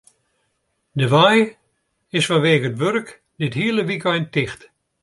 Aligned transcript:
De 0.97 1.05
wei 1.13 1.39
is 2.17 2.27
fanwegen 2.29 2.69
it 2.71 2.79
wurk 2.81 3.07
dit 3.41 3.53
hiele 3.59 3.83
wykein 3.89 4.25
ticht. 4.33 4.61